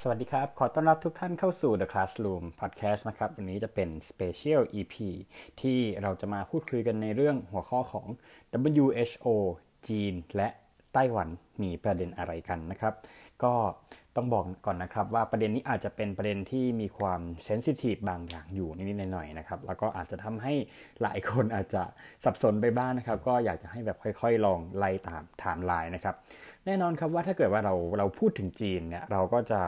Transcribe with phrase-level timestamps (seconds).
[0.00, 4.94] สวัสดีครับ ขอต้อนรับทุกท่านเข้าสู่ The Classroom Podcast นะครับ วันนี้จะเป็น Special EP
[5.60, 8.06] ที่เราจะมาพูดคุยกันในเรื่องหัวข้อของ
[8.82, 9.26] WHO
[9.88, 10.48] จีน และ
[10.92, 11.28] ไต้หวัน
[11.62, 12.94] มีประเด็นอะไรกันนะครับ
[13.44, 13.54] ก็
[14.16, 20.54] ต้องบอกก่อนนะครับว่าประเด็นนี้อาจจะเป็นประเด็นที่มีความเซนซิทีฟบางอย่างอยู่นิดๆหน่อยๆนะครับ แล้วก็อาจจะทำให้
[21.02, 21.82] หลายคนอาจจะ
[22.24, 26.14] สับสนไปบ้างนะครับ ก็อยากจะให้แบบค่อยๆ ลองไล่ตามไทม์ไลน์นะครับ
[26.66, 29.62] แน่นอนครับว่าถ้าเกิดว่าเราเราพูดถึงจีนเนี่ยเราก็จะ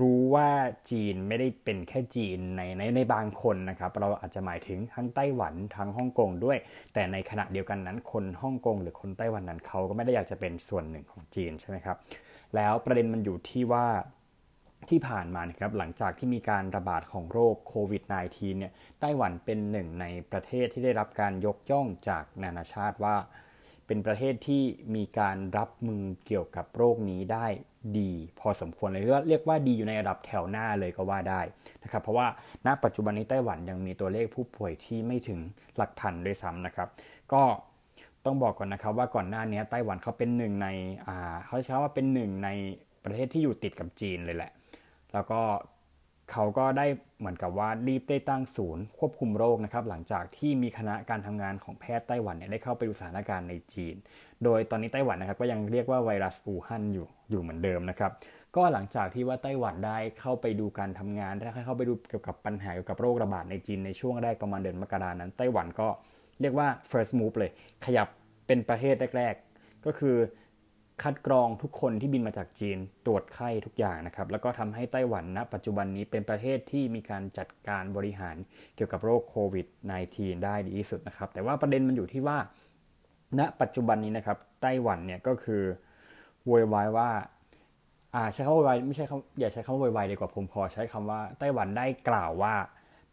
[0.00, 0.48] รู้ว่า
[0.90, 6.58] จีนไม่ได้เป็นแค่จีนในในในบางคนนะครับ เราอาจจะหมายถึงทั้งไต้หวันทั้งฮ่องกงด้วย
[6.94, 11.96] แต่ในขณะเดียวกันนั้น คนฮ่องกงหรือคนไต้หวันนั้นเขาก็ไม่ได้อยากจะเป็นส่วนหนึ่งของจีนใช่ไหมครับ
[12.56, 13.86] แล้วประเด็นมันอยู่ที่ว่า
[14.90, 23.16] ที่ผ่านมานะครับหลังจากที่มีการระบาดของโรคโควิด -19 เนี่ยไต้หวันเป็นหนึ่งในประเทศที่ได้รับการยกย่องจากนานาชาติว่า
[23.86, 24.62] เป็นประเทศที่
[24.94, 27.46] มีการรับมือเกี่ยวกับโรคนี้ได้
[27.98, 31.40] ดี พอสมควรเลยเรียกว่าดีอยู่ในระดับแถวหน้าเลยก็ว่าได้
[31.82, 32.26] นะครับเพราะว่า
[32.66, 35.40] ณปัจจุบันนี้ไต้หวันยังมีตัวเลขผู้ป่วยที่ไม่ถึง
[35.76, 36.88] หลักพันด้วยซ้ำนะครับ
[37.32, 37.42] ก็
[38.24, 40.68] ต้องบอกก่อนนะครับว่าก่อนหน้านี้ไต้หวันเขาเป็นหนึ่งใน
[41.06, 42.48] อ่าเขาใช้ว่าเป็นหนึ่งใน
[43.04, 44.52] ประเทศที่อยู่ติดกับจีนเลยแหละ
[45.12, 45.40] แล้วก็
[46.32, 46.86] เขาก็ได้
[47.18, 53.94] เหมือนกับว่ารีบได้ตั้งศูนย์ควบคุมโรคนะครับหลังจากที่มีคณะการทำงานของแพทย์ไต้หวันเนี่ยได้เข้าไปดูสถานการณ์ในจีน
[54.44, 58.12] โดยตอนนี้ไต้หวันนะครับก็ยังเรียกว่าไวรัสอู่ฮั่นอยู่อยู่เหมือนเดิมนะครับ
[58.56, 65.88] ก็หลังจากที่ว่าไต้หวันได้เข้าไปดูการทำงานได้เข้าไปดูเกี่ยวกับปัญหาเกี่ยวกับโรคระบาดในจีนในช่วงแรกประมาณเดือนมกรานั้น ไต้หวันก็
[66.40, 67.50] เรียกว่า first move เลย
[67.84, 68.08] ขยับ
[68.46, 70.16] เป็นประเทศแรก ๆ ก็คือ
[71.02, 78.36] คัดกรองทุกคนที่บินมาจากจีนตรวจไข้ทุกอย่างนะครับ แล้วก็ทำให้ไต้หวันณปัจจุบันนี้เป็นประเทศที่มีการจัดการบริหาร
[78.76, 79.66] เกี่ยวกับโรคโควิด
[80.06, 82.38] -19 ได้ดีที่สุดนะครับ แต่ว่าประเด็นมันอยู่ที่ว่า
[83.38, 85.62] ณปัจจุบันนี้นะครับไต้หวันเนี่ยก็คือ
[86.46, 87.10] โวยวายว่า
[88.14, 92.54] อ่าใช้คำว่าวยวายไม่ใช่คำอย่าใช้คำว่าโวยวายดีกว่าผมขอใช้คำว่าไต้หวันได้กล่าวว่า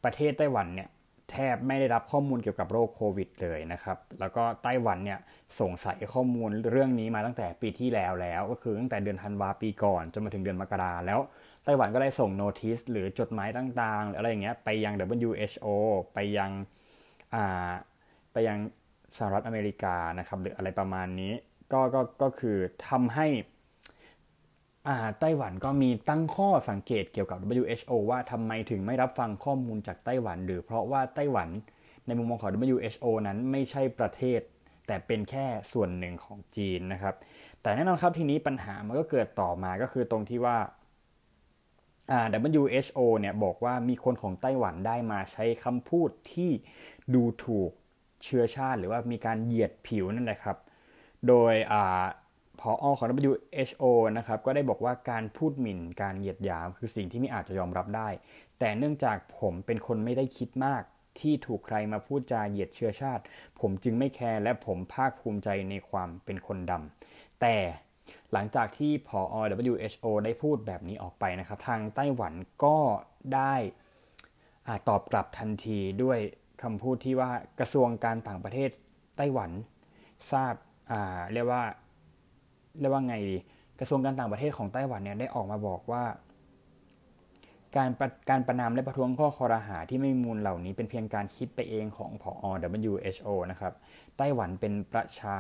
[0.04, 0.90] ประเทศไต้หวันเนี่ย
[1.32, 5.20] แทบไม่ได้รับข้อมูลเกี่ยวกับโรคโควิดเลยนะครับ แล้วก็ไต้หวันเนี่ย
[5.60, 11.20] ส่งใส่ข้อมูลเรื่องนี้มาตั้งแต่ปีที่แล้วแล้ว ก็คือตั้งแต่เดือนธันวาปีก่อนจนมาถึงเดือนมกราแล้ว
[11.66, 15.68] ไต้หวันก็ได้ส่งโน้ติสหรือจดหมายต่างๆหรืออะไรอย่างเงี้ยไปยัง WHO
[16.14, 16.52] ไปยัง
[17.34, 17.72] อ่า
[18.32, 18.58] ไปยัง
[19.18, 21.34] สหรัฐอเมริกานะครับหรืออะไรประมาณนี้
[21.74, 22.58] ก็ก็ก็คือ
[22.90, 23.28] ทำให้
[25.20, 31.50] ไต้หวันก็มีตั้งข้อสังเกตเกี่ยวกับ WHO ว่าทำไมถึงไม่รับฟังข้อมูลจากไต้หวัน หรือเพราะว่าไต้หวัน
[32.06, 34.40] ในมุมมองของ WHO นั้นไม่ใช่ประเทศ
[34.88, 37.16] แต่เป็นแค่ส่วนหนึ่งของจีนนะครับ
[37.62, 40.58] แต่แน่นอนครับทีนี้ปัญหามันก็เกิดต่อมาก็คือตรงที่ว่า
[42.52, 46.52] WHO เนี่ยบอกว่ามีคนของไต้หวันได้มาใช้คำพูดที่
[47.14, 47.72] ดูถูก
[48.24, 50.58] เชื้อชาติ หรือว่ามีการเหยียดผิวนั่นแหละครับ
[51.28, 51.54] โดย
[52.60, 53.84] พออของ WHO
[54.18, 58.10] นะครับก็ได้บอกว่าการพูดหมิ่นการเหยียดหยามคือสิ่งที่ไม่อาจจะยอมรับได้
[58.60, 60.84] แต่เนื่องจากผมเป็นคนไม่ได้คิดมาก
[61.20, 63.24] ที่ถูกใครมาพูดจาเหยียดเชื้อชาติ
[63.60, 67.56] ผมจึงไม่แคร์และผมภาคภูมิใจในความเป็นคนดำแต่
[68.32, 69.20] หลังจากที่พอ
[69.72, 72.34] WHO ได้พูดแบบนี้ออกไปนะครับ ทางไต้หวัน
[72.64, 72.78] ก็
[73.36, 73.56] ได้
[74.68, 76.20] อตอบกลับทันทีด้วย
[76.64, 78.70] คำพูดที่ว่ากระทรวงการต่างประเทศ
[79.18, 79.52] ไต้หวัน
[80.32, 80.54] ทราบ
[81.34, 81.64] เรียกว่า
[82.82, 83.38] เรียกว่าไงดี
[83.80, 86.04] กระทรวงการต่างประเทศของไต้หวันเนี่ยได้ออกมาบอกว่า
[87.76, 87.90] การ
[88.30, 92.46] การประนามและประท้วงข้อคอรหาที่ไม่มีมูลเหล่านี้เป็นเพียงการคิดไปเองของผอ
[92.82, 93.74] WHO นะครับ
[94.18, 95.38] ไต้หวันเป็นประชา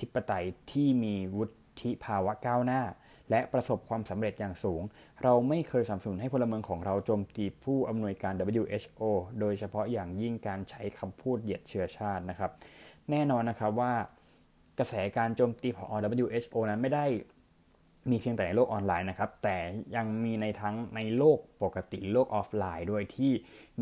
[0.00, 1.44] ธิปไตยที่มีวุ
[1.82, 2.82] ฒิภาวะก้าวหน้า
[3.30, 4.82] และประสบความสำเร็จอย่างสูง
[5.22, 9.02] เราไม่เคยสนับสนุนให้พลเมืองของเราโจมตีผู้อำนวยการ WHO
[9.40, 12.50] โดยเฉพาะอย่างยิ่งการใช้คำพูดเหยียดเชื้อชาตินะครับ
[13.10, 13.92] แน่นอนนะครับว่า
[14.78, 15.88] กระแสการโจมตีของ
[16.22, 17.06] WHO นั้นไม่ได้
[18.10, 19.56] มีเพียงแต่ในโลกออนไลน์นะครับ แต่
[19.96, 23.32] ยังมีในทั้งในโลกปกติโลกออฟไลน์ด้วยที่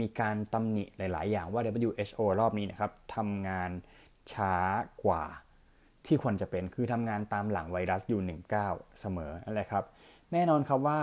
[0.01, 3.71] มีการตำหนิหลาย ๆ อย่างว่า WHO รอบนี้นะครับทำงาน
[4.33, 4.55] ช้า
[5.05, 5.25] กว่า
[6.07, 8.23] ที่ควรจะเป็นคือทำงานตามหลังไวรัสอยู่
[8.57, 9.85] 19 เสมอนั่นแหละครับ
[10.33, 11.01] แน่นอนครับว่า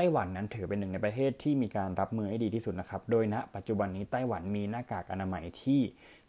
[0.00, 5.80] ไต้หวันนั้นถือเป็นหนึ่งในประเทศที่มีการรับมือให้ดีที่สุดนะครับ โดยณ ปัจจุบันนี้ไต้หวันมีหน้ากากอนามัยที่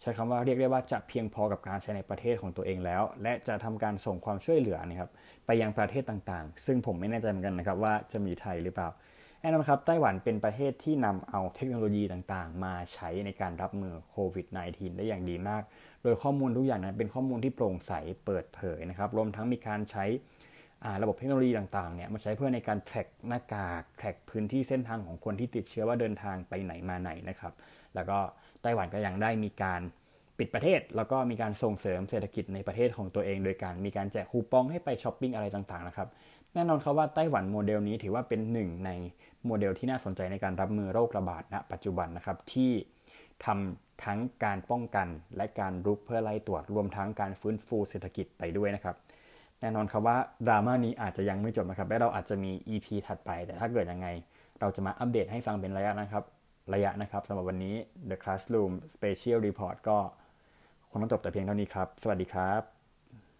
[0.02, 5.10] ใช้คำว่าเรียกได้ว่าจะเพียงพอกับการใช้ในประเทศของตัวเองแล้ว และจะทำการส่งความช่วยเหลือนะครับ
[5.46, 8.90] ไปยังประเทศต่างๆ ซึ่งผมไม่แน่ใจเหมือนกันนะครับว่าจะมีไทยหรือเปล่า
[9.42, 15.64] แน่นอนครับไต้หวันเป็นประเทศที่นำเอาเทคโนโลยีต่างๆ มาใช้ในการรับมือโควิด -19 ได้อย่างดีมาก
[16.04, 17.94] โดยข้อมูลทุกอย่างนั้นเป็นข้อมูลที่โปร่งใส
[18.26, 20.06] เปิดเผยนะครับรวมทั้งมีการใช้
[21.02, 27.54] ระบบเทคโนโลยีต่างๆเนี่ยมาใช้เพื่อในการแทร็กหน้ากากแทร็กพื้นที่เส้นทางของคนที่ติดเชื้อว่าเดินทางไปไหนมาไหนนะครับ
[27.96, 28.18] แล้วก็
[28.62, 29.82] ไต้หวันก็ยังได้มีการ
[30.38, 36.08] ปิดประเทศ แล้วก็มีการส่งเสริมเศรษฐกิจในประเทศของตัวเอง โดยการมีการแจกคูปองให้ไปช้อปปิ้งอะไรต่างๆนะครับ
[36.54, 38.92] แน่นอนครับว่าไต้หวันโมเดลนี้ถือว่าเป็นหนึ่งใน
[39.46, 42.72] โมเดลที่น่าสนใจในการรับมือโรคระบาดณ ปัจจุบันนะครับที่
[43.46, 48.96] ทำทั้งการป้องกันและการรุกเพื่อไล่ตรวจรวมทั้งการฟื้นฟูเศรษฐกิจไปด้วยนะครับ
[49.62, 50.18] แน่นอนครับว่า
[50.48, 54.08] ดราม่านี้อาจจะยังไม่จบนะครับ และเราอาจจะมี EP ถัดไป แต่ถ้าเกิดยังไง
[54.60, 56.24] เราจะมาอัปเดตให้ฟังเป็นระยะนะครับ
[56.74, 57.76] ระยะนะครับสำหรับวันนี้
[58.10, 59.98] The Classroom Special Report ก็
[60.90, 62.79] คงต้องจบแต่เพียงเท่านี้ครับ สวัสดีครับ